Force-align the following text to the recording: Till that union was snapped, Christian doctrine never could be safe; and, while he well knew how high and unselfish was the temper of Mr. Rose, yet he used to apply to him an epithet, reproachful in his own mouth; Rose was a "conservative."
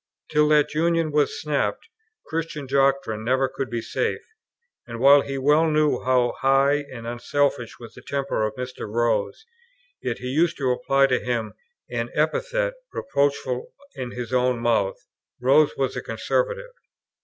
Till 0.31 0.47
that 0.47 0.73
union 0.73 1.11
was 1.11 1.39
snapped, 1.39 1.87
Christian 2.25 2.65
doctrine 2.65 3.23
never 3.23 3.47
could 3.47 3.69
be 3.69 3.83
safe; 3.83 4.23
and, 4.87 4.99
while 4.99 5.21
he 5.21 5.37
well 5.37 5.69
knew 5.69 6.01
how 6.03 6.33
high 6.41 6.85
and 6.91 7.05
unselfish 7.05 7.77
was 7.79 7.93
the 7.93 8.01
temper 8.01 8.43
of 8.43 8.55
Mr. 8.55 8.91
Rose, 8.91 9.45
yet 10.01 10.17
he 10.17 10.29
used 10.29 10.57
to 10.57 10.71
apply 10.71 11.05
to 11.05 11.19
him 11.19 11.53
an 11.87 12.09
epithet, 12.15 12.73
reproachful 12.91 13.75
in 13.93 14.09
his 14.09 14.33
own 14.33 14.57
mouth; 14.59 14.97
Rose 15.39 15.77
was 15.77 15.95
a 15.95 16.01
"conservative." 16.01 16.73